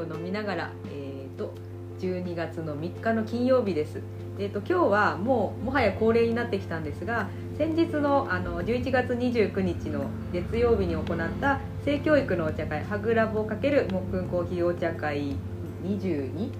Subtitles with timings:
[0.00, 1.54] を飲みながら、えー、と
[2.00, 4.00] 12月の3日の金曜日です。
[4.38, 7.28] えー、と今日はもうもはや恒例になってきたんですが
[7.58, 11.04] 先日のあの11月29日の月曜日に行っ
[11.40, 15.36] た性教育のお茶会「はぐらぼ×もっくんコーヒーお茶会
[15.84, 16.50] 22」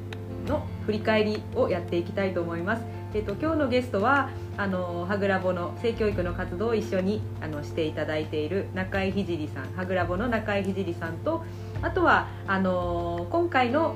[0.47, 2.83] の振り返りをやっていきたいと思います。
[3.15, 11.43] えー、と今日のゲストはあのはぐらぼの性教育の活動を一緒にあのしていただいている中井聖さんはぐらぼの中井聖さんと
[11.83, 13.95] あとはあの今回の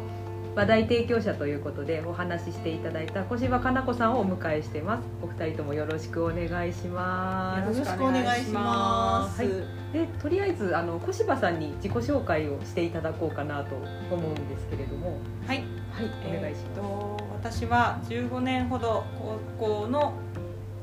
[0.55, 5.05] 話題提供者ということでお話ししていただいた小柴かな子さんをお迎えしてます。
[5.21, 7.79] お二人ともよろしくお願いします。
[7.79, 9.43] よろしくお願いします。
[9.43, 9.49] はい、
[9.93, 13.75] でとりあえずあの小柴さんに自己紹介をしていただこうかなと
[14.11, 15.19] 思うんですけれども。
[15.47, 15.59] はい、
[15.91, 19.05] はいお願いします、えーと私は15年ほど
[19.59, 20.15] 高校の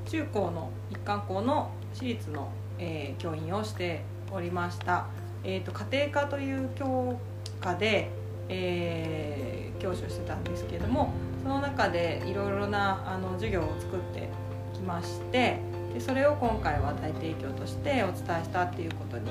[0.06, 5.08] 中高の一貫校の私立の、えー教員をしておりました、
[5.44, 7.20] えー、と家庭科という教
[7.60, 8.10] 科で、
[8.50, 11.12] えー教師をしてたんですけれども
[11.42, 14.30] その中でいろいろなあの授業を作って
[14.74, 15.58] きまして
[15.94, 19.26] でそれを今回は大提供としてお伝えしたっていうことに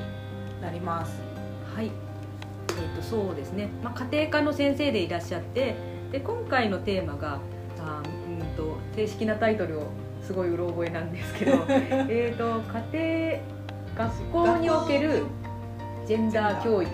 [0.61, 1.23] なります。
[1.75, 5.77] はい、えー、とそうですね、まあ、家庭科の先生でいらっしゃって
[6.11, 7.39] で今回のテーマが
[7.79, 9.87] あーうんと正式なタイトルを
[10.21, 12.61] すごいうろ覚えなんですけど えーと
[12.93, 13.41] 家
[13.97, 15.25] 庭学校における
[16.11, 16.91] ジェンダー教育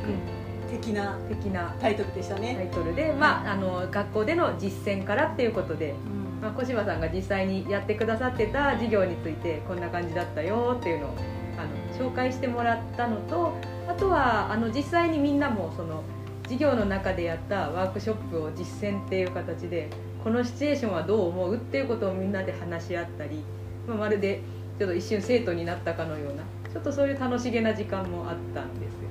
[0.70, 2.69] 的な的なタイトルでしたタね。
[2.70, 5.95] イトルで、まあ、あの学校での実践からっていうことで、
[6.42, 11.14] まあ、小柴さんが実際にやってくださってた授業についてこんな感じだったよっていうのを
[11.56, 13.55] あの紹介してもらったのと
[13.89, 16.03] あとはあの実際にみんなもその
[16.42, 19.89] 授業の中でやったワークショップを実践っていう形で
[20.23, 23.42] このシチュエーションはどう思うっていうことをみんなで話し合ったり、
[23.89, 24.42] まあ、まるで
[24.78, 29.06] ちょっと一瞬生徒になったかのようなちょっとそういう楽しげな時間もあったんですよ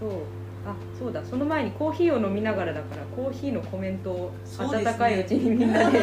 [0.00, 0.10] そう。
[0.66, 1.24] あそうだ。
[1.24, 6.00] その前にコーヒーを飲みながらだからコーヒーのコメントを温かいうちにみんなで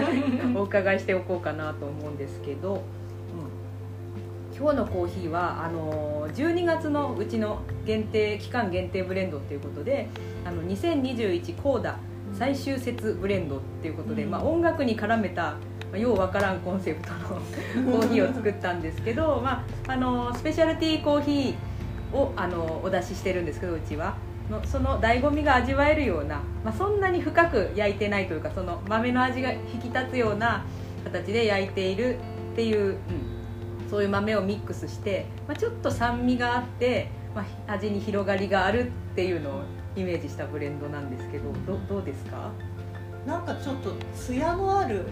[0.56, 2.82] お伺いしておこうかなと思うんですけど、
[4.58, 10.08] 今日のコーヒーはあの12月のうちの限定期間限定ブレンドっていうことで
[10.44, 11.96] あの2021コーダ
[12.32, 14.30] 最終節ブレンドっていうことで、うん。
[14.30, 15.54] まあ、音楽に絡めた
[15.92, 17.18] まあようわからんコンセプトの
[17.92, 21.54] コーヒーを作ったんですけど、まあ、あのスペシャルティーコーヒー
[22.12, 24.16] をあのお出ししてるんですけどうちは。
[24.50, 30.64] のその醍醐味が味わえるような、まあ、そんなに深く焼いてないというかその豆の味が引き立つような
[31.04, 32.18] 形で焼いている
[32.52, 39.62] っていう、うん、そういう豆をミックスして、まあ、ちょっと酸味があって、まあ、味に広がりがあるっていうのを
[39.96, 41.52] イメージしたブレンドなんですけど
[41.86, 42.50] どうですか？
[43.26, 45.04] なんかちょっと艶のある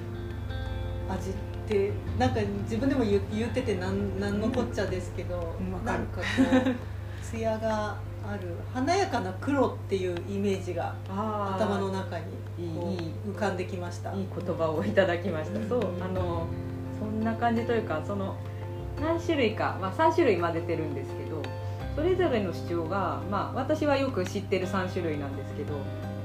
[1.11, 1.33] 味
[1.67, 12.25] ってなんか自分でも言う言っててなんなんのこっちゃですけど、うんなんかこう艶がある華やかな黒っていうイメージがあ頭の中に
[13.27, 14.13] 浮かんできました。
[14.15, 16.47] いい言葉をいただきました、そうあの
[16.99, 18.37] そんな感じというかその
[19.01, 21.43] 何種類か、まあ、3種類混ぜてるんですけど
[21.95, 25.75] それぞれの主張が、まあ、私はよく知ってる3種類なんですけど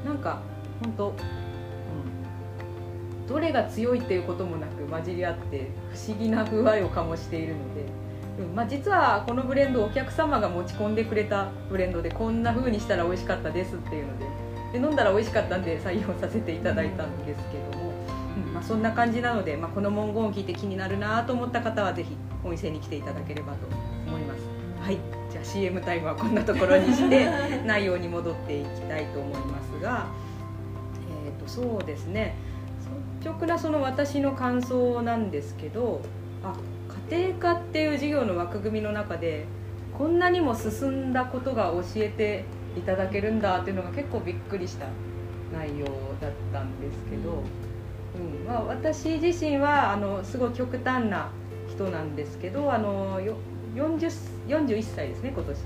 [0.05, 0.39] なんか
[0.81, 1.15] 本当、うん、
[3.31, 7.81] どれが強いっていうこともなく混じり合って不思議な風合いを醸しているので。
[8.39, 14.25] うんまあ、実はこのブレンドお客様が持ち込んでくれたブレンドでこんな風にしたら美味しかったですっていうので
[14.71, 17.93] で飲んだら美味しかったんで採用させていただいたんですけども、
[18.37, 23.67] うんまあ、そんな感じなので、まあ、この文言を聞いて気になるなと思った方はぜひお店に来ていただければと
[24.07, 24.41] 思います。
[24.81, 24.97] はい。
[25.29, 27.27] じゃあ CM タイムはこんなところにして
[27.67, 30.07] 内容に戻っていきたいと思いますが。
[31.25, 32.35] えっ、とそうですね。
[32.45, 32.50] 率
[33.23, 36.01] 直なその私の感想なんですけど
[36.43, 36.55] あ
[37.09, 39.45] 家庭科っていう授業の枠組みの中で
[39.97, 42.45] こんなにも進んだことが教えて
[42.77, 44.87] いただけるんだっていうのが結構びっくりした
[45.53, 45.85] 内容
[46.19, 47.43] だったんですけど、
[48.15, 51.29] うんまあ、私自身はあのすごい極端な
[51.69, 53.19] 人なんですけどあの
[53.75, 54.09] 40,
[54.47, 55.57] 41歳ですね今年。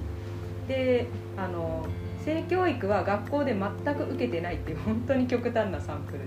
[0.68, 1.07] で
[1.38, 1.86] あの
[2.24, 6.25] 性教育は学校で全く受けてないっていう本当に極端なサンプルで、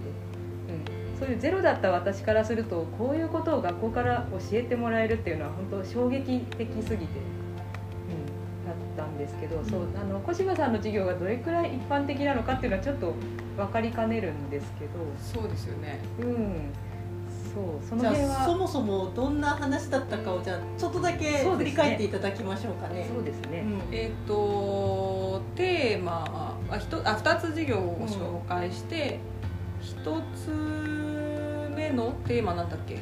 [1.19, 13.15] そういうゼロだった私からするとこういうことを学校から教えてもらえるっていうのは本当衝撃的すぎて、うん、だったんですけど、そうあの小柴さんの授業がどれくらい一般的なのかっていうのはちょっと
[13.57, 15.99] 分かりかねるんですけど、そうですよね。
[16.21, 16.73] うん、
[17.53, 23.11] そうそのじゃ辺はあそもそもどんな話だったかをじゃあちょっとだけ振り返っていただきましょうかね。
[23.13, 23.95] そうですね、うん。
[23.95, 29.19] えっ、とテーマあひとあ2つ授業を紹介して、
[29.81, 30.98] 一1つ
[31.91, 32.13] 目の？
[32.27, 32.99] テーマなんだっけ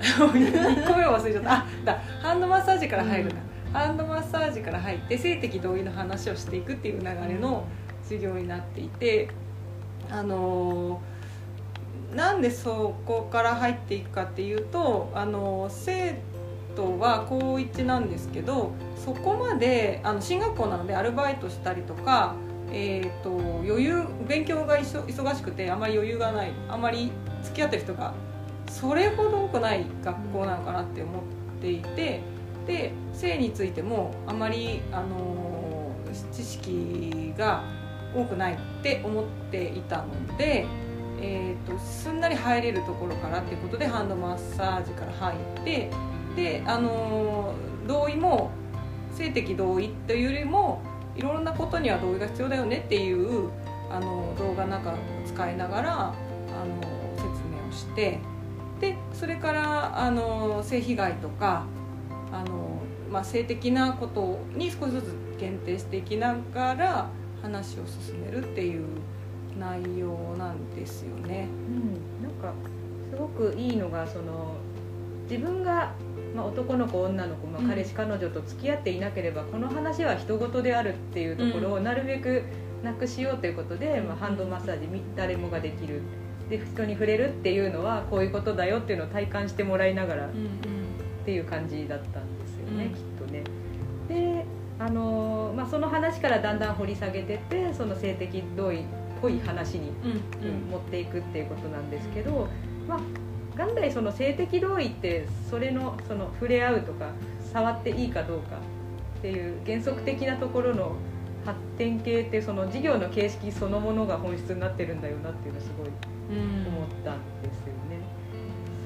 [0.00, 1.52] ？1個目を忘れちゃった。
[1.52, 1.98] あだ。
[2.22, 3.36] ハンドマッサージから入るんだ、
[3.72, 7.64] ハンドマッサージから入って性的同意の話をしていくっていう流れの
[8.04, 9.28] 授業になっていて
[10.10, 11.00] あの
[12.14, 16.20] なんでそこから入っていくかっていうとあの生
[16.76, 22.34] 徒は高1なんですけどそこまであの進学校なのでアルバイトしたりとか、
[22.70, 23.30] えー、と
[23.66, 27.10] 余裕勉強が忙しくてあまり余裕がないあまり
[27.44, 28.14] 付き合ってる人が
[28.68, 31.22] それほど多くない学校なのかなって思っ
[31.60, 32.20] ていて
[32.66, 35.92] で性についてもあまり、あの
[36.32, 37.62] 知識が
[38.14, 40.66] 多くないって思っていたので。
[41.20, 45.90] えーと、すんなり入れるところからっていうことでハンドマッサージから入って
[46.36, 47.54] で、あの
[47.86, 48.50] 同意も
[49.12, 50.82] 性的同意というよりも
[51.16, 53.50] いろんなことには同意が必要だよねっていう
[53.90, 54.94] あの動画なんか
[55.24, 56.14] 使いながら
[57.74, 58.20] して
[58.80, 61.66] でそれからあの性被害とか
[62.32, 62.80] あの、
[63.10, 67.10] まあ、性的なことに少しずつ限定していきながら
[67.42, 68.86] 話を進めるっていう
[69.58, 71.48] 内容なんですよね。
[71.68, 72.52] うん、なんか
[73.10, 74.56] すごくいいのがその
[75.30, 75.92] 自分が、
[76.34, 82.42] まあ、男の子女の子、まあ、彼氏彼女と付き合っていなければ、この話は人事であるっていうところをなるべく
[82.82, 86.02] なくしようということで、まあ、ハンドマッサージ誰もができる
[86.48, 90.30] で人に触れるっていうのはこういうことだよっていうのを体感してもらいながらっ
[91.24, 93.42] ていう感じだったんですよね、きっとね。
[94.08, 94.44] で
[94.78, 98.84] あのまあ、その話からだんだん掘り下げてってその性的同意
[99.24, 99.90] ぽい話に、
[100.70, 102.46] 持っていくっていうことなんですけど、
[102.86, 103.00] まあ、
[103.56, 107.08] 元来その性的同意ってそれのその触れ合うとか
[107.50, 108.56] 触っていいかどうか
[109.18, 110.96] っていう原則的なところの
[111.46, 115.88] 発展系ってその事業の形式そのものが本質になってるんだよなっていうのすごい
[116.30, 118.00] 思ったんですよね。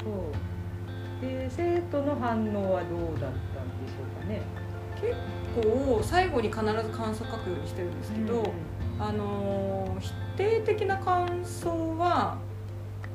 [0.02, 4.42] そうで生徒の反応はどうだったんでしょうかね。
[5.00, 5.14] 結
[5.54, 12.36] 構最後に必ず感想書くようにしてるんですけど、うんあの否定的な感想は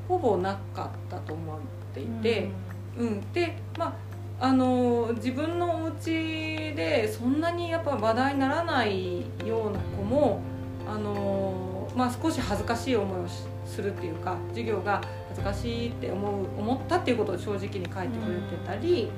[0.08, 1.60] ほぼなかったと思っ
[1.94, 2.50] ていて、
[2.98, 10.42] うん、うん、でまああの自分のお家でそんなにやっぱ話題にならないような子も
[10.88, 13.28] あの、まあ、少し恥ずかしい思いを
[13.66, 19.10] するっていうか授業が恥ずかしいって思う思ったっていうことを正直に書いてくれてたり、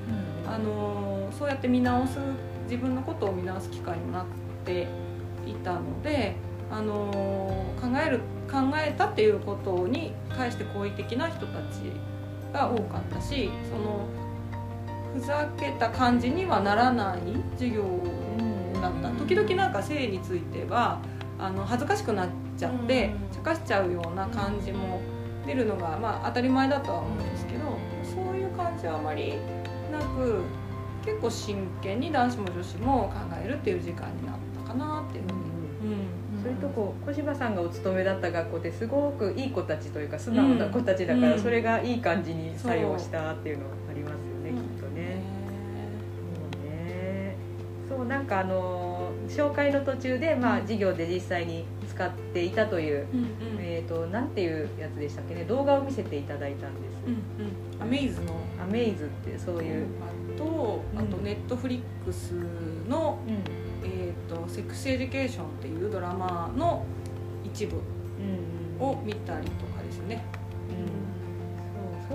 [0.44, 2.18] うん、あのそうやって見直す
[2.64, 4.24] 自分のことを見直す機会になっ
[4.64, 4.86] て
[5.46, 6.34] いたので
[6.70, 7.10] あの
[7.80, 8.20] 考える
[8.50, 11.92] 考えたっていうことに対して好意的な人たち
[12.52, 14.06] が多かったしその
[15.14, 17.20] ふざけた感じにはならない
[17.58, 17.82] 授業
[18.80, 19.08] だった。
[19.10, 21.00] 時々なんか性については
[21.38, 25.00] あの恥ずかしくなっちゃって茶化しちゃうような感じも
[25.46, 29.34] 出るのが、まあ、当たり前だとは思うんですけどそういう感じはあまり
[29.92, 30.42] なく
[31.04, 44.15] 結構真剣に男子も女子も考えるっていう時間になったかなっていうふうに、うんそういうとこ小柴さんがお勤めだった学校ですごくいい子たちというか素直な子たちだから、それがいい感じに作用したっていうのあります
[47.96, 53.28] そうなんかあの紹介の途中で、まあ、授業で実際に使っていたという、うんうん、
[53.58, 56.96] えっ、ー、となんていうやつでしたっけね動画を見せていただいたんです。
[57.06, 57.12] うん
[57.46, 58.34] うん、 AMAZE の。
[58.62, 62.32] AMAZE ってそういう、あとあと Netflix
[62.88, 63.34] の、うん。
[63.88, 66.84] えーと「セックスエデュケーション」っていうドラマの
[67.44, 67.76] 一部
[68.80, 70.24] を見たりとかですね。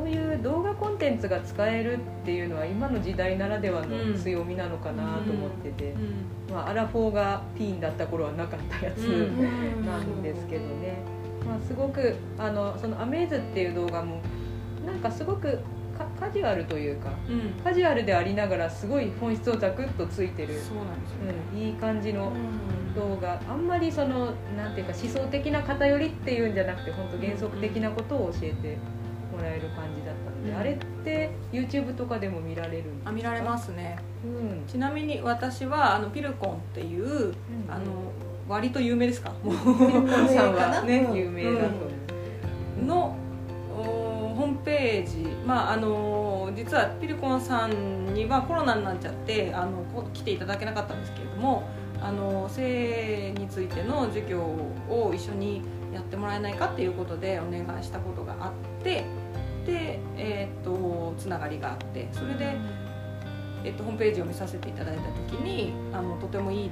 [0.04, 5.94] うん、そういう動画コンテンツが使えるっていうのは今の時代ならではの強みなのかなと思ってて、
[6.52, 10.98] まあ、アラフォーがティーンだった頃はなかったやつなんですけどね、
[11.46, 14.22] まあ、すごくあのその「アメイズ」っていう動画も
[14.86, 15.60] なんかすごく
[16.20, 22.32] カジュアルというか、うん、カジュアルでありながらすごい本質をザクッとついてるそうなんですよ、ね、うん、いい感じの
[22.96, 28.78] 動画、あんまりそのなんていうか思想的な偏りっていうんじゃなくて本当原則的なことを教えて
[29.32, 33.10] もらえる感じだったので、うん、あれって YouTube とかでも見られるんですか？
[33.10, 37.34] あ見られますね、うん、ちなみに私はあのピルコンっていう、うん、
[37.70, 38.12] あの
[38.48, 39.32] 割と有名ですか？
[39.44, 40.84] もうさんは。
[40.86, 41.68] ね有名だと思
[42.82, 43.16] う、の
[43.74, 51.64] ホームページ、まあ、あの実はピルコンさんにはコロナになっちゃってあの来ていただけなかったんですけれども
[52.02, 55.62] あの性についての授業を一緒に
[55.94, 58.52] やってもらえないかっていうことでお願いしたことがあっ
[58.84, 59.06] てで、
[59.68, 62.58] えーと、つながりがあってそれで、
[63.64, 65.04] えーと、ホームページを見させていただいた
[65.34, 66.72] 時にあのとてもいい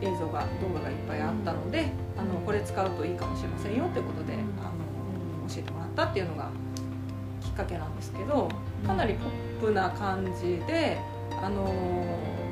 [0.00, 1.86] 映像が動画がいっぱいあったので、
[2.16, 6.50] あのこれ使うといいかもしれませんよということで、あの教えてもらったっていうのが
[7.40, 8.48] きっかけなんですけど
[8.86, 10.98] かなりポップな感じで、
[11.42, 11.72] あの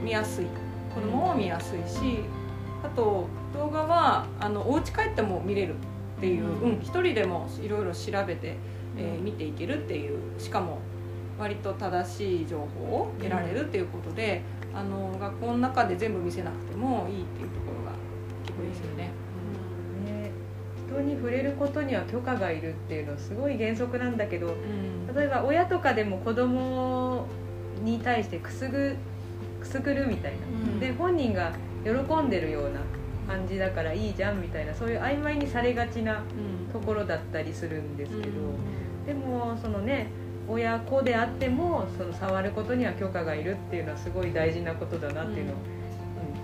[0.02, 0.46] 見やすい。
[0.94, 2.24] 子供も見やすいし
[2.82, 8.56] あと動画はあのお家帰っても見れるっていう、うん一人でもいろいろ調べて、
[8.96, 10.78] えー見ていけるっていうしかも
[11.38, 12.64] 割と正しい情報
[13.02, 14.42] を得られるっていうことで、
[14.74, 17.92] あの学校の中で全部見せなくてもいいっていうところが
[18.44, 19.10] 結構いいですよね。
[20.04, 20.30] ね。
[20.86, 25.14] 人に触れることには許可がいるっていうのはすごい原則なんだけどうん。
[25.14, 27.26] 例えば親とかでも子供
[27.82, 28.96] に対してくすぐ
[29.60, 30.80] くすぐるみたいな、うん。
[30.80, 31.52] で本人が
[31.84, 31.90] 喜
[32.22, 32.80] んでるような
[33.26, 36.72] 感じだからいいじゃんみたいなそういう曖昧にされがちなうん。
[36.72, 38.54] ところだったりするんですけど、うん
[39.10, 40.06] でもそのね
[40.48, 45.58] 親子であってもその触ることには許可がいるっていうのはすごい大事なことだなっていうのを、う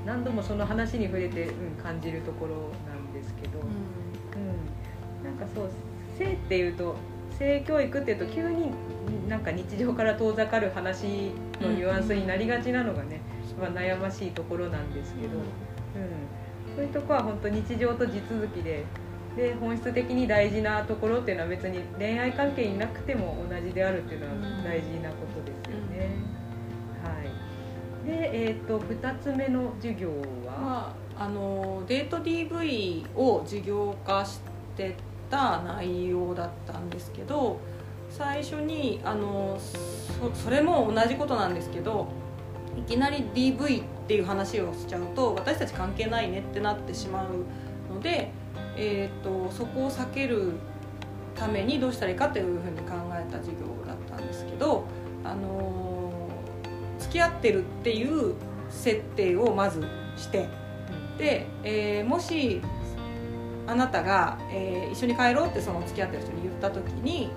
[0.03, 0.07] ん。
[0.07, 2.55] 何度もその話に触れて、うん、感じるところ
[2.91, 5.71] なんですけど、うん、なんかそう
[6.19, 6.97] 性っていうと
[7.39, 8.73] 性教育っていうと急に
[9.29, 11.31] なんか日常から遠ざかる話
[11.61, 13.21] のニュアンスになりがちなのがね、
[13.61, 18.85] まあ、悩ましいところなんですけど、うん、そういうとこは本当日常と地続きで
[19.37, 24.33] で本質的に大事なところっていうのは別に恋愛関係になくても同じであるっていうのは
[24.65, 26.09] 大事なことですよね。
[27.05, 27.23] は
[28.03, 30.09] い、で、えー、と2つ目の授業
[30.47, 34.41] は、まあ、あのデート DV を事業化し
[34.75, 34.97] て
[35.31, 37.59] た内容だったんですけど
[38.09, 42.09] 最初にあのそそれも同じことなんですけど
[42.79, 48.31] いきなり DV っていう話をしちゃうと私たち関係ないねってなってしまうので、
[48.77, 50.53] えー、とそこを避ける
[51.35, 54.85] ためにどうしたらいいかっていうふうに考えた授業だったんですけど、
[55.25, 56.29] あの
[56.99, 58.35] 付き合ってるっていう
[58.71, 60.49] 設定をまずして
[61.19, 62.61] で、えーもし
[63.67, 67.31] あなたが、えー一緒に帰ろうってその付き合ってる人に言った時に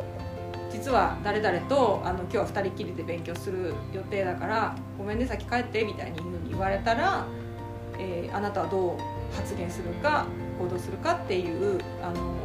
[0.72, 6.20] 実は誰々とあの今日は2人きりで勉強する予定だからごめんね先帰ってみたいに
[6.50, 7.26] 言われたら、
[7.98, 10.26] えーあなたはどう発言するか
[10.60, 12.36] 行動するかっていうあの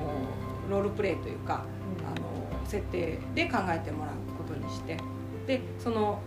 [0.71, 1.65] ロールプレイというか
[2.07, 4.97] あの設定で考えてもらうことにして。
[5.47, 6.21] でその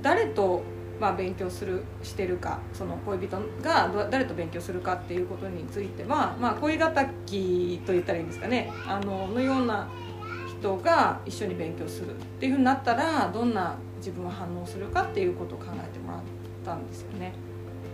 [0.00, 0.62] 誰と、
[1.00, 8.70] まあ、勉強するしてるかその恋人がど誰と勉強するかっていうことについては、まあ、恋敵と言ったらいいんですかね。
[8.86, 9.88] あののような
[10.58, 16.20] 人が一緒に勉強するっていうふうになったらどんな自分は反応するかっていうことを考えてもらっ
[16.64, 17.32] たんですよね。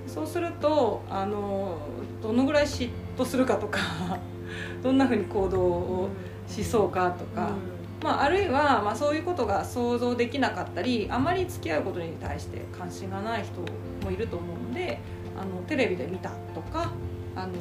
[0.06, 1.78] そうするとあの
[2.22, 3.78] どのぐらい嫉妬するかとか
[4.82, 6.08] どんなふうに行動を
[6.46, 7.50] しそうかとか、
[8.02, 13.60] まあ、あるいは、まあ、そういうことが想像できなかったりあまり付き合うことに対して関心がない人
[14.04, 14.98] もいると思うので
[15.40, 16.90] あのテレビで見たとか
[17.36, 17.52] あの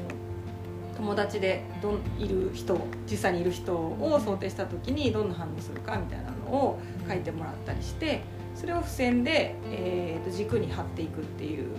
[0.98, 2.78] 友達でどんいる人
[3.10, 8.22] 実際にいる人を想定した時にどんな反応するかみたいなのを書いてもらったりして
[8.56, 11.70] それを付箋で、えーと軸に貼っていくっていう、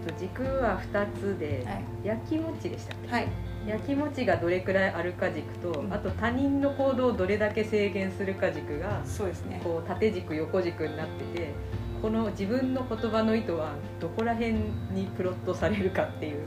[0.00, 1.84] と軸は2つで、はい。
[2.04, 3.12] 焼きもちでしたっけ？
[3.12, 3.28] はい。
[3.66, 5.92] 焼きもちがどれくらいあるか軸と、うん。
[5.92, 9.60] あと他人の行動をどれだけ制限するか軸がそうですね。
[9.62, 11.52] こう縦軸横軸になってて
[12.00, 14.54] この自分の言葉の意図はどこら辺
[14.92, 16.38] にプロットされるかっていう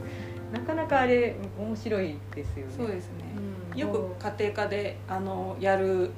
[0.52, 2.72] なかなかあれ面白いですよね。
[2.76, 3.24] そうですね。
[3.72, 3.78] うん。
[3.78, 6.10] よく家庭科であのやる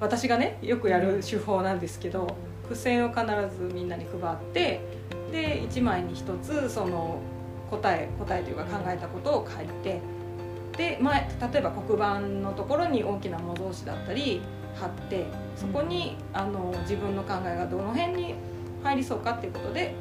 [0.00, 3.24] 私がねよくやる手法なんですけど、付箋を必
[3.56, 4.80] ずみんなに配って
[5.32, 7.18] で1枚に1つその
[7.70, 10.00] 答え答えというか考えたことを書いて
[10.76, 14.42] で前例えば黒板のところに大きな模造紙だったり
[14.74, 18.34] 貼ってそこにあの自分の考えがどの辺に
[18.82, 19.94] 入りそうかっていうことで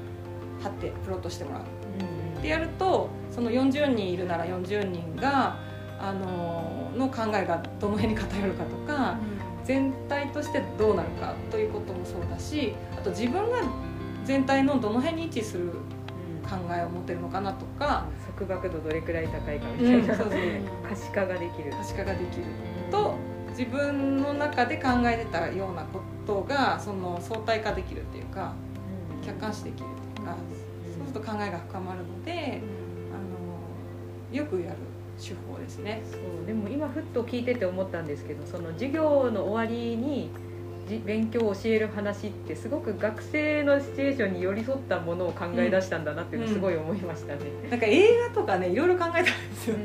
[0.62, 1.62] 貼ってプロットしてもらう。
[2.00, 5.58] うんでやるとその40人いるなら40人が
[6.00, 9.18] あのの考えがどの辺に偏るかとか
[9.64, 13.60] 全体としてどうなるかということもそうだしあと自分が
[14.25, 15.72] 全体のどの辺に位置する
[16.44, 18.06] 考えを持ってるのかなとか、
[18.38, 20.40] 束縛度どれくらい高いかみうん、たいな、そうそう
[20.90, 21.72] 可視化ができる。
[21.72, 22.44] 可視化ができる。
[22.92, 23.16] と
[23.50, 28.54] 自分の中で考えてたようなことがその相対化できるっていうか
[29.20, 29.25] うん。
[29.25, 30.36] 客観視できるっていうか
[30.98, 32.62] そうすると考えが深まるので
[34.32, 34.78] あのよくやる
[35.20, 36.01] 手法ですね。
[36.10, 36.46] そう。
[36.48, 40.50] でも今ふっと聞いてて思ったんですけどその授業の終わりにじ
[41.00, 47.42] 勉強を教える話ってすごく学生のシチュエーションに寄り添ったものを考え出したんだなっていうのをすごい思いましたね。
[47.70, 49.76] なんか映画とかねいろいろ考えたんですよ、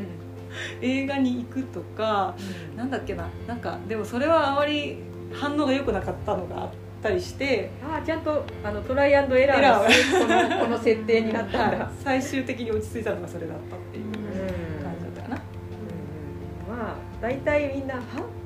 [0.80, 2.34] 映画に行くとか
[2.76, 4.98] なんだっけななんかでもそれはあまり
[5.32, 6.70] 反応が良くなかったのがあっ
[7.02, 11.84] たりしてああちゃんとあのトライアンドエラーのこの この設定になったんだ。
[11.84, 16.78] は い最終的に落ち着いたのがそれだったっていううん感じだったかな、うん。
[16.78, 18.00] まあ大体みんな「は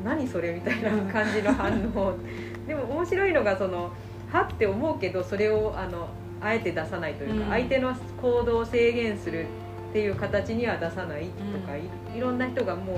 [0.05, 2.14] 何それ?」みたいな感じの反応
[2.67, 3.93] でも面白いのがその
[4.31, 6.09] 「は?」って思うけどそれをあの
[6.40, 7.50] あえて出さないというか、うん。
[7.50, 9.45] 相手の行動を制限する
[9.90, 11.83] っていう形には出さないとか、い
[12.17, 12.97] いろんな人がもう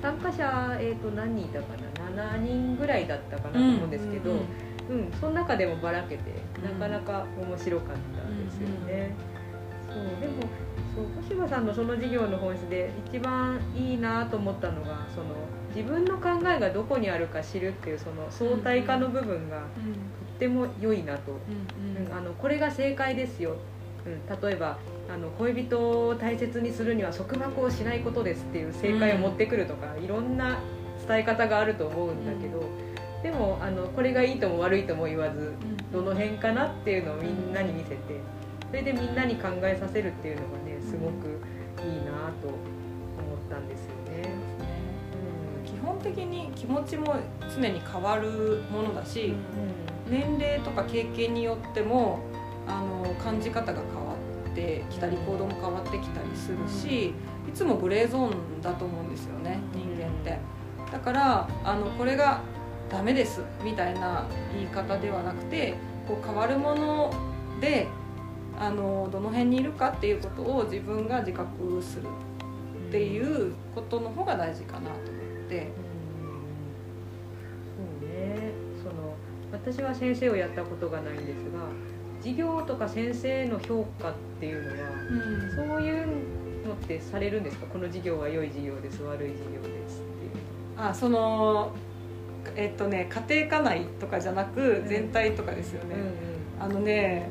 [0.00, 1.74] 参加者、えー、と何人いたか
[2.14, 4.38] な7人ぐらいだったかなと思うんですけど、うん
[5.18, 6.30] その中でもばらけて
[6.62, 9.12] なかなか面白かったですよね。
[9.94, 10.42] そうでも
[10.94, 15.26] そう小柴さんのその授業の本質で一番いいなと思ったのがその
[15.74, 23.56] 自分の考えがどこにあるか知るっていうその相対化の部分がとっても良いなと、うんあのこれが正解ですよ、
[24.06, 24.78] うん、例えば
[25.12, 30.58] あの恋人を大切にするには束縛をしないことですっていう正解を持ってくるとか、いろんな
[31.06, 32.62] 伝え方があると思うんだけど、
[33.22, 35.54] でもあのこれがいいとも悪いとも言わず
[35.92, 37.96] どの辺かなっていうのをみんなに見せて
[38.74, 41.38] それでみんなに考えさせるっていうのがねすごく
[41.88, 42.58] いいなと思っ
[43.48, 44.30] たんですよね。
[45.64, 47.14] 基本的に気持ちも
[47.54, 52.18] 常に変わるものだし、うん年齢とか経験によっても
[52.66, 54.14] あの感じ方が変わ
[54.50, 57.14] ってきたり行動も変わってきたりするし、
[57.48, 60.36] いつもグレーゾーンだと思うんですよね人間って。
[60.90, 62.40] だからあのこれが
[62.90, 65.74] ダメですみたいな言い方ではなくて
[66.08, 67.14] こう変わるもの
[67.60, 67.86] で
[68.58, 72.02] あのどの辺にいるかっていうことを自分が自覚する
[72.88, 75.68] っていうことの方が大事かなと思って。
[77.76, 78.52] そうね。
[78.82, 79.14] その
[79.52, 81.60] 私は先生をやったことがないんですが
[82.20, 84.88] 授業とか先生の評価っていうのは
[85.56, 86.06] そういう
[86.66, 87.66] のってされるんですか？
[87.66, 90.30] この授業は良い授業です悪い授業ですっていう。
[90.76, 91.72] あその
[92.56, 94.88] えっとね家庭科内とかじゃなくん。
[94.88, 95.94] 全体とかですよね、
[96.60, 96.64] うん。
[96.64, 97.28] あのね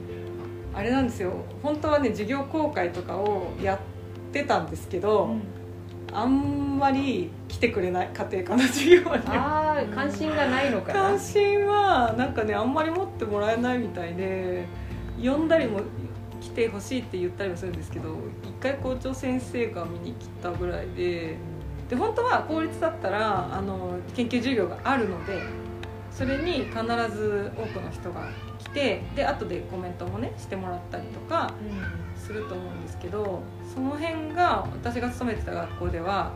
[0.73, 1.31] あれなんですよ。
[1.61, 3.79] 本当はね授業公開とかをやっ
[4.31, 5.41] てたんですけど、うん。
[6.15, 10.93] あんまり来てくれない家庭科の授業にああ関心がないのかな。
[11.09, 14.65] 関心はなんかねあんまり持ってもらえないみたいで
[15.21, 15.81] 呼んだりも
[16.39, 21.35] 来てほしいって言ったりもするんですけど一回校長先生が見に来たぐらいで
[21.89, 25.41] で本当は公立だったらあの研究授業があるので
[26.11, 26.75] それに必
[27.15, 28.27] ず多くの人が
[28.63, 31.53] 来てで後でコメントもねしてもらったりとか
[32.15, 33.41] すると思うんですけど
[33.73, 36.31] その辺が私が勤めてた学校では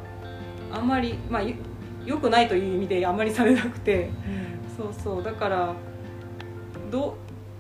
[0.72, 1.56] あんまりまあよ
[2.06, 4.10] 良くないという意味であんまりされなくて
[4.78, 5.74] そうそうだから
[6.90, 7.14] どう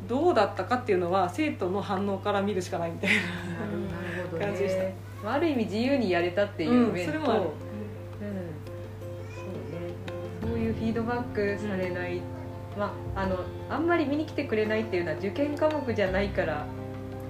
[0.07, 3.15] どうだったかっていうのは生徒の反応から見るしかないみたいな。
[4.39, 4.83] 感じでした。
[4.83, 7.41] ねある意味自由にやれたっていう面と、それもある。
[7.41, 7.47] うん。
[7.47, 7.49] そう
[9.73, 9.93] ね、
[10.41, 12.21] そういうフィードバックされない、
[12.77, 13.37] まあ、あの
[13.69, 16.65] あんまり見に来てくれないっていうのは受験科目じゃないから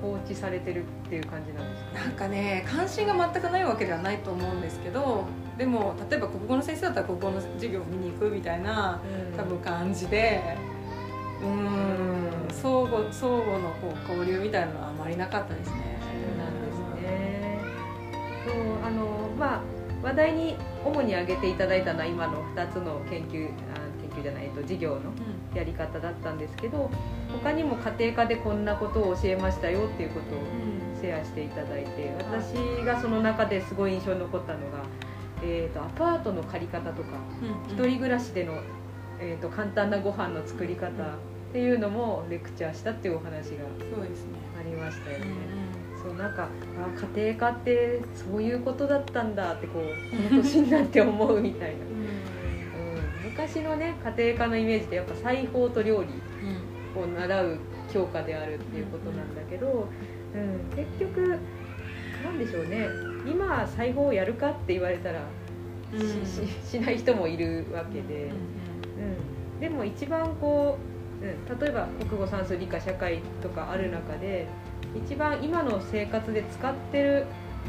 [0.02, 2.00] 放置されてるっていう感じなんですか？
[2.06, 5.24] なんかね関心が全くないわけではないと思うんですけど
[5.58, 9.00] でも例えば国語の先生だったら国語の授業を見に行くみたいな
[9.36, 10.42] 多分感じで
[11.42, 15.98] うーん相互相互のこう交流みたいなのはあまりなかったですね。
[16.02, 17.60] そうなんですね。
[18.46, 19.62] そうあのまあ
[20.04, 20.56] 話題に
[20.86, 23.52] 主に挙げていただいたのは今の2つの研究あ
[24.02, 24.98] 研究じゃないと授業の
[25.58, 26.90] やり方だったんですけど
[27.32, 30.40] 他にも家庭科でこんなことを教えましたよっていうことを
[31.02, 32.54] シェアしていただいて私
[32.86, 34.84] がその中ですごい印象に残ったのが、
[35.44, 37.10] えー、とアパートの借り方とか
[37.42, 38.54] うん一人暮らしでの、
[39.20, 40.92] えー、と簡単なご飯の作り方っ
[41.54, 43.66] ていうのもレクチャーしたっていうお話が。
[44.60, 45.78] ありましたようんね。
[46.04, 52.17] そうなんかあ家庭科ってそういうことだったんだってこうこの年になって思うみたいな、うん、
[53.38, 56.10] 昔のね家庭科のイメージってやっぱ裁縫と料理
[57.00, 57.60] を習う
[57.94, 59.88] 教科であるっていうことなんだけど、
[60.34, 61.40] うん、結局
[62.24, 62.90] なんでしょうね。
[63.26, 65.22] 今裁縫をやるかって言われたら
[65.94, 66.00] うん。
[66.26, 68.32] し,し、しない人もいるわけで、
[69.54, 70.78] うん、でも一番こ
[71.22, 74.48] う、うん、例えば国語算数理科社会とかある中で
[74.96, 77.26] 一番今の生活で使ってる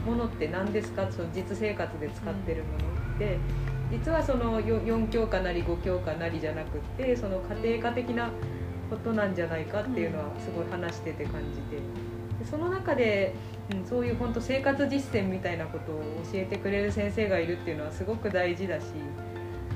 [0.07, 1.11] ものって何ですか？
[1.11, 2.77] その実生活で使ってるもの
[3.15, 3.37] って、
[3.91, 8.31] 実はその 4, 教科なり5教科なりじゃなくてその家庭科的な
[8.91, 11.77] ことなんじゃないかっていうのはすごい話してて感じて。
[12.39, 13.35] でその中で、
[13.73, 15.97] うん、そういう本当生活実践みたいなことを
[16.33, 18.87] 教えてくれる先生がいるっていうのはすごく大事だし、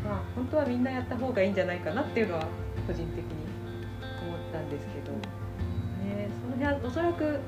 [0.05, 2.46] まあ、本当はみんなやった方がいいんじゃないかなっていうのは
[2.87, 3.33] 個人的に
[4.22, 7.40] 思ったんですけど、ね、その辺はおそらく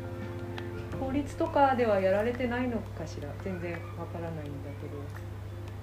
[0.98, 3.28] 法律とかではやられてないのかしら。
[3.44, 5.33] 全然わからないんだけど。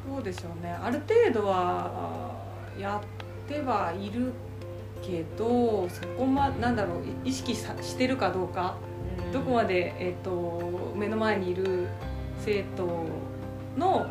[0.08, 0.72] どうでしょうね。
[0.72, 2.36] ある程度は
[2.78, 4.34] やってはいる
[5.02, 8.76] けどそこまなんだろうい意識さしてるかどうか。
[9.32, 11.88] どこまで、えっと目の前にいる
[12.40, 13.06] 生徒
[13.78, 14.08] の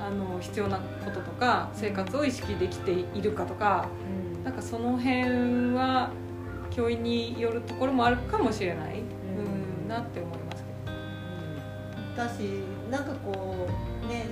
[0.00, 3.88] あの必要なこととか生活を意識できているかとか
[4.38, 4.44] うん。
[4.44, 6.10] なんかその辺は
[6.70, 13.68] 教員によるところもあるかもしれない、うん、なって思いますけだしなんかこ
[14.04, 14.26] うね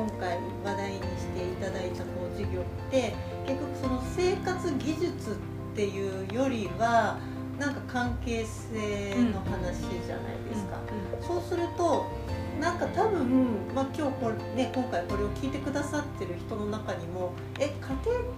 [0.00, 3.12] 今回話題にしていただいたこう授業って
[3.46, 7.18] 結局その生活技術っていうよりは
[7.58, 10.80] なんか関係性の話じゃないですか、
[11.20, 12.06] そうすると
[12.58, 17.70] なんか多分、まあ、今日これ、ね、今回これを聞いてくださってる人の中にもえ家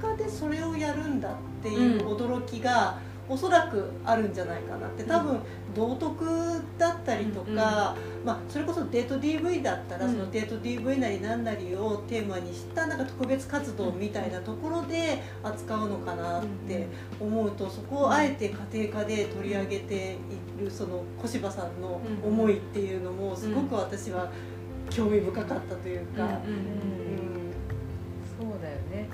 [0.00, 2.98] 庭科でそれをやるんだっていう驚きが、
[3.32, 5.04] おそらくあるんじゃないかなって。
[5.04, 5.40] 多分
[5.74, 6.26] 道徳
[6.76, 16.86] だったりとか、うん、まあ、それこそデート DV だったら、そのデート DV なり何なりをテーマにしたなんか特別活動みたいなところで扱うのかなって
[17.18, 20.16] 思うとそこをあえて家庭科で取り上げて
[20.60, 24.30] いるその小柴さんの思いっていうのもすごく私は
[24.90, 26.40] 興味深かったというか。
[28.38, 29.08] そうだよね。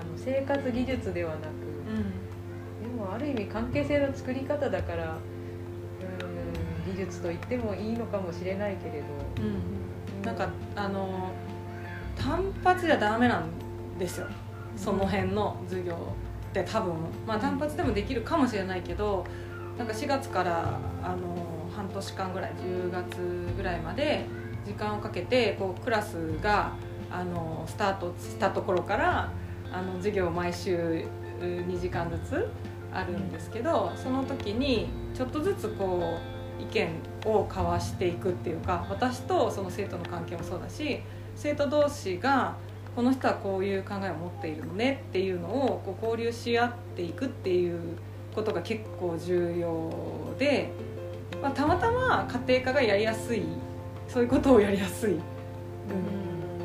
[0.00, 2.19] あの生活技術ではなく、で
[3.00, 5.16] もある意味関係性の作り方だから
[6.84, 9.06] うん技術と言ってもいいのかもしれないけれど、
[9.38, 11.30] うん、なんかあの
[12.16, 14.26] 単発じゃダメなんですよ。
[14.76, 15.94] その辺の授業
[16.50, 16.94] って多分。
[17.26, 19.26] まあ単発でもできるかもしれないけど
[19.78, 24.26] なんか4月からあの半年間ぐらい10月ぐらいまで
[24.66, 26.74] 時間をかけてこうクラスが
[27.10, 29.32] あのスタートしたところから
[29.72, 31.06] あの授業を毎週
[31.40, 32.48] 2時間ずつ
[32.92, 36.18] あるんですけどその時にちょっとずつこ
[36.58, 36.90] う意見
[37.24, 41.00] を交わしていくっていうか私とその生徒の関係もそうだし
[41.36, 42.56] 生徒同士が
[42.94, 47.80] この人はこういう考えを持っているのねっていうのをこう交流し合っていくっていう
[48.34, 49.90] ことが結構重要
[50.38, 50.70] で、
[51.40, 53.42] まあ、たまたま家庭科がやりやすい
[54.08, 55.20] そういうことをやりやすい、うん、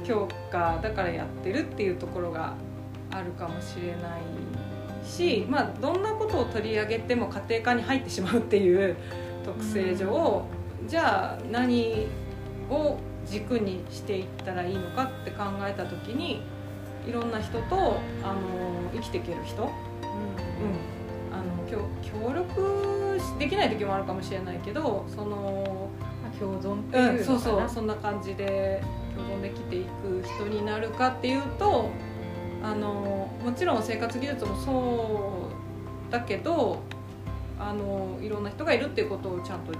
[0.03, 2.55] 教科だからやってるっていうところが
[3.11, 4.44] あるかもしれない
[5.05, 8.95] し、まあ、どんなことを取り上げても家庭科に入ってしまうっていう
[9.43, 10.45] 特性上、
[10.87, 12.07] じゃあ何
[12.69, 16.41] を軸にしていったらいいのかって考えた時に
[17.07, 19.71] いろんな人とあの生きていける人、うん、うん、
[21.31, 25.89] あの協力できない時もあるかもしれないけどその
[26.39, 28.81] 共存っていう、うん、そうそうそんな感じで
[29.15, 31.89] 共存できていく人になるかっていうと
[32.65, 35.49] あのもちろん生活技術もそ
[36.09, 36.81] うだけど
[37.59, 39.71] あのいろんな人がいるっていうことをちゃんと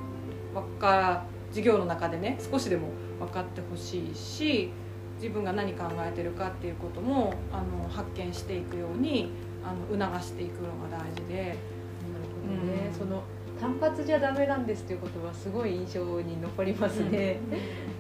[0.54, 4.72] 分か授業の中でね少しでも分かってほしいし
[5.16, 9.32] 自分が何考えてるかっていうこともあの発見していくように
[9.64, 11.58] あの促していくのが大事で。
[12.06, 13.24] なるほどね、うん、その
[13.60, 17.40] 単発じゃダメなんですということはすごい印象に残りますね、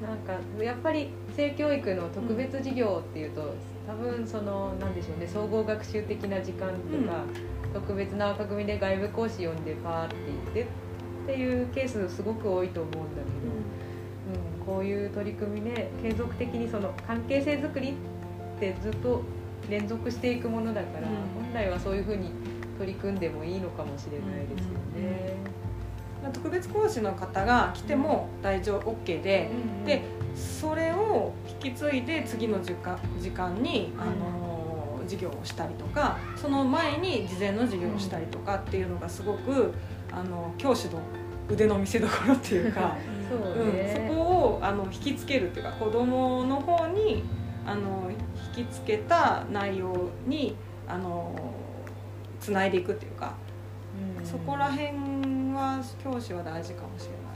[0.01, 3.55] うん、なんかやっぱり性教育の特別授業っていうと、
[3.87, 6.73] 多分そのなんでしょうね総合学習的な時間と
[7.07, 7.23] か、
[7.65, 10.15] うん、特別な枠組みで外部講師呼んでパーって
[10.53, 10.67] 言って
[11.25, 13.53] っていうケースすごく多いと思うんだけど、
[14.31, 19.21] うん、うん、こういう取り組みね継続的にその関係性づくりってずっと
[19.69, 22.31] 連続していくものだから、うん、本来はそういうふうに
[22.77, 25.54] 取り組んでもいいのかもしれないですよね。
[26.31, 29.49] 特別講師の方が来ても大丈夫 OK で、
[29.85, 30.01] で
[30.35, 34.55] それを引き継いで次の時間時間に、あの
[35.05, 39.73] 授業をしたりとかその前に事前の授業をしたりとかっていうのがすごく
[40.11, 40.99] あの教師の
[41.49, 42.97] 腕の見せ所っていうか
[43.29, 44.21] そう、ね、うん、そこ
[44.55, 47.23] をあの引きつけるっていうか子どもの方に
[47.65, 48.09] あの
[48.57, 50.55] 引きつけた内容に
[50.87, 51.33] あの
[52.39, 53.33] つないでいくっていうか、
[54.19, 54.91] うん、そこら辺
[55.55, 57.35] は教師は大事かもしれない。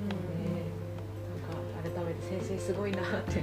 [0.00, 0.16] うん、
[1.30, 3.42] なんか改めて先生すごいなって。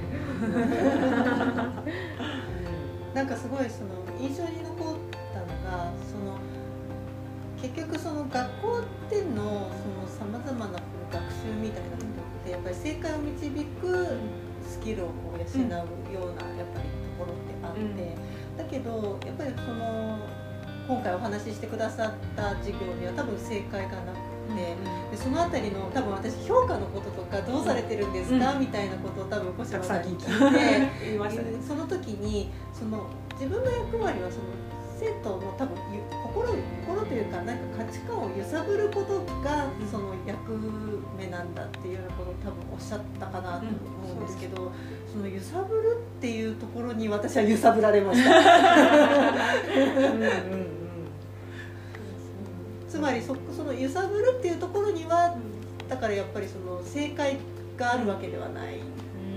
[3.13, 4.95] なんかすごいその印象に残っ
[5.33, 6.37] たのがその
[7.59, 9.71] 結局その学校での
[10.07, 10.79] さまざまな
[11.11, 13.49] 学習みたいなことってやっぱり正解を導
[13.81, 14.19] く
[14.61, 18.15] スキルをこう養うようなやっぱりところってあって、
[18.55, 20.19] だけどやっぱりその
[20.87, 24.75] 今回お話ししてくださった授業には多分正解がなくて、
[25.11, 34.43] でその辺りの多分私評価のこととかどうされてるんですか、みたいなことを多分小島さんに聞いてその時にその自分の役割はその
[34.99, 35.77] 生徒の多分
[36.23, 36.55] 心
[36.87, 40.53] 心というかなんか価値観を揺さぶることがその役
[41.15, 44.71] 目なんだっていうようなことを多分おっしゃったかなと思うんですけど、うん、
[45.11, 48.29] その揺さぶるっていうところに私は揺さぶられました。
[49.75, 50.66] うんうん
[52.97, 55.37] つまりそその揺さぶるっていうところには
[55.87, 57.37] だからやっぱりその正解
[57.77, 58.79] があるわけではない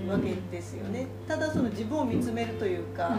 [0.08, 3.18] わけですよね、ただその自分を見つめるというか、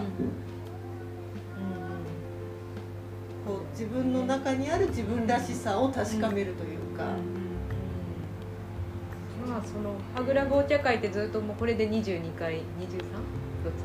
[3.46, 7.04] こ自分の中にある自分らしさを確かめるというか、
[9.48, 12.62] まあそのはぐら紅茶会ってずっともうこれで22回 23?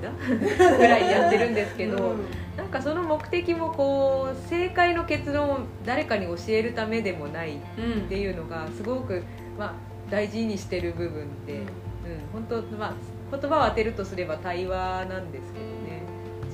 [0.03, 0.69] どっちだ？
[0.77, 2.17] ぐらいやってるんですけど、うん。
[2.57, 9.23] なんかその目的もこう正解の結論を誰かに教えるためでもないっうんていうのがすごく、
[9.59, 9.73] まあ、
[10.11, 11.63] 大事にしてる部分で、うん。
[12.33, 12.93] 本当まあ
[13.31, 16.03] 言葉を当てるとすれば対話なんですけどね。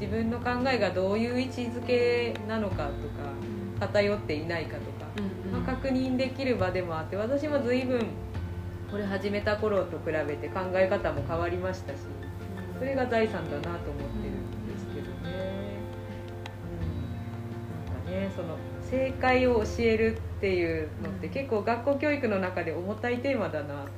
[0.01, 2.89] 自分の考えがどういう位置づけなのかとか
[3.79, 5.07] 偏っていないかとか、
[5.53, 8.01] まあ、確認できる場でもあって私も随分
[8.91, 11.99] これ始めた頃と比べて考え方も変わりましたし
[12.83, 15.79] それが財産だなと思ってるんですけどね。
[16.67, 18.57] うん、なんかねその
[18.91, 23.91] 正解を教えるっていうのって結構学校教育の中で重たいテーマだなと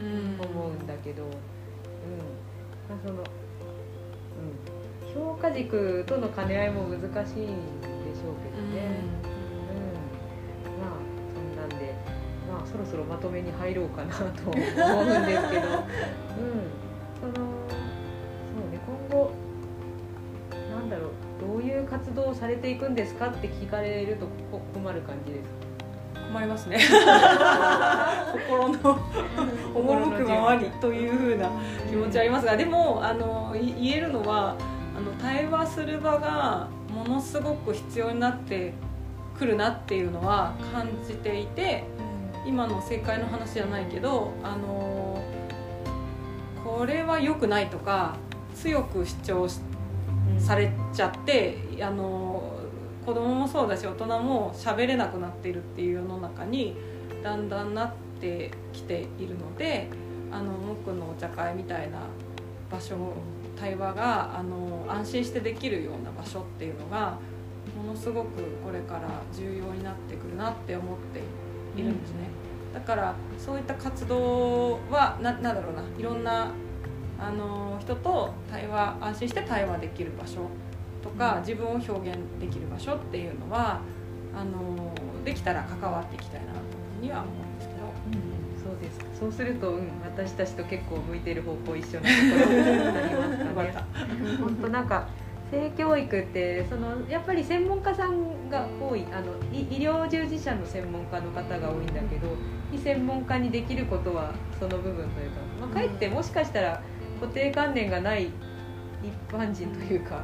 [0.00, 1.30] 思うんだけど、うん。
[1.30, 8.98] まあ、その、うん、評価軸との兼ね合いも難しいんでしょうけどね。
[9.22, 10.98] うん、まあ
[11.32, 11.94] そんなんで、
[12.50, 16.83] まあそろそろまとめに入ろうかなと思うんですけど、うん、
[22.14, 25.44] 活動をされていくんですかって聞かれるとこ困る感じです
[26.20, 26.24] か？
[26.28, 26.78] 困りますね。
[28.48, 28.76] 心の
[29.74, 31.50] 赴くままにというふうな
[31.90, 34.56] 気持ちはありますがでもあのい言えるのは
[34.96, 38.72] あの対話する場がものすごく必要になって
[39.38, 41.84] くるなっていうのは感じていて
[42.46, 45.20] 今の正解の話じゃないけどあの
[46.64, 48.14] これは良くないとか
[48.54, 49.60] 強く主張し
[50.38, 52.42] されちゃってあの
[53.04, 56.76] 子供もそうだし大人も喋れなくなっているっていう世の中に
[57.22, 59.88] だんだんなってきているので
[60.30, 61.98] あの僕のお茶会みたいな
[62.70, 62.96] 場所
[63.56, 67.18] 対話があの安心してできるような場所っていうのが
[67.76, 70.98] ものすごくこれから重要になってくるなって思っ
[71.76, 72.28] ているんですね。
[72.72, 76.50] だからそういった活動はななんだろうないろんな
[77.18, 80.48] あの人と対話安心して対話できる場所
[81.02, 83.80] とか、自分を表現できる場所っていうのは
[84.34, 84.92] あの
[85.24, 86.62] できたら関わっていきたいなという
[86.98, 87.80] ふうには思うんですけど。
[88.64, 88.98] そうです。
[88.98, 94.36] かそうすると、うん、私たちと結構向いてる方向一緒なところになりますかね。
[94.40, 95.06] 本当なんか
[95.50, 102.28] 性教育ってそのやっぱり専門家さんが多いあのい医療従事者の専門家の方が多いんだけど
[102.72, 106.82] 非専門家にできることはその部分というか、まあ、かえってもしかしたら
[107.20, 108.30] 固定観念がない
[109.02, 110.22] 一般人というか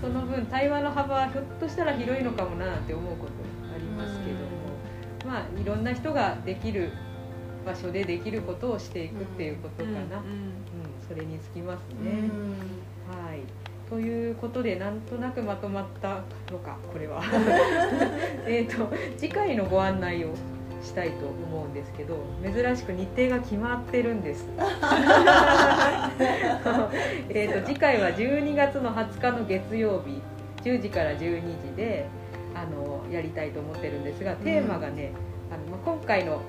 [0.00, 3.32] その分対話の幅はひょっとしたら広いのかもななんて思うこと
[3.74, 6.92] ありますけども、まあいろんな人ができる
[7.64, 10.56] 場所でできることをしていくっていうことかな、うん
[11.08, 12.28] それにつきますね。
[13.08, 13.40] はい。
[13.88, 17.22] ということでなんとなくまとまったのかこれは。
[18.44, 20.30] えっと次回のご案内を
[20.86, 24.46] したいと思うんですけど珍しく日程が決まってるんです。
[27.28, 30.22] えーと次回は12月の20日の月曜日
[30.62, 32.06] 10時から12時で
[32.54, 35.12] あのやりたいと思ってるんですがテーマがね、
[35.50, 36.40] あのまあ、今回の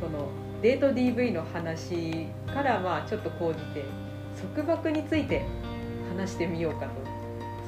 [0.00, 0.28] その
[0.62, 3.84] デート DV の話からまあちょっと講じて
[4.54, 5.44] 束縛について
[6.16, 6.92] 話してみようかと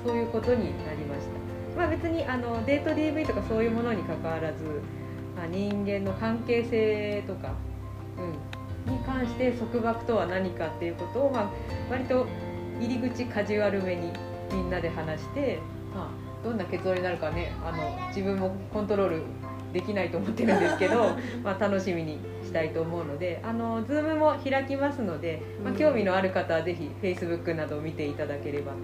[0.05, 1.27] そういうことになりまし
[1.75, 4.81] た、まあ、別にあのデート DV とかそういうものにかかわらず、
[5.39, 7.53] まあ、人間の関係性とか、
[8.19, 11.51] うん、に関して束縛とは何かっていうことを、まあ、
[11.89, 12.27] 割と
[12.81, 14.13] 入り口カジュアルめに
[14.53, 15.61] みんなで話して、
[15.95, 19.23] まあ、どんな結論になるかねあの自分もコントロール
[19.73, 21.11] できないと思ってるんですけど
[21.45, 28.79] まあ楽しみにしたいと思うのであの Zoom も開きますので、まあ、興味のある方はぜひ Facebook などを見ていただければと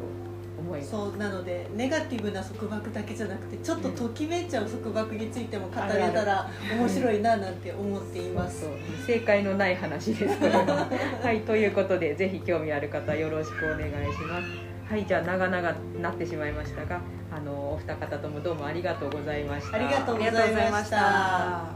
[0.74, 0.90] 思います。
[0.90, 8.66] そうなのでネガティブな束縛だけじゃなくてちょっとときめいちゃう束縛についても語れたら面白いななんて思っています
[9.06, 10.88] 正解のない話ですこれは
[11.22, 14.48] はいということでぜひ興味ある方よろしくお願いします。
[14.90, 17.00] はいじゃあ長々なってしまいましたが
[17.34, 19.76] あのお二方ともどうもありがとうございました。
[19.76, 21.74] ありがとうございました。